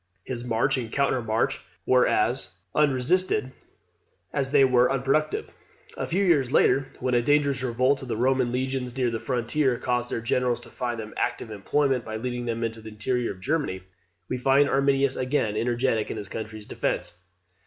[0.23, 3.51] His march and counter march were as unresisted
[4.33, 5.53] as they were unproductive.
[5.95, 9.77] A few years later, when a dangerous revolt of the Roman legions near the frontier
[9.77, 13.41] caused their generals to find them active employment by leading them into the interior of
[13.41, 13.83] Germany,
[14.27, 17.21] we find Arminius again energetic in his country's defence.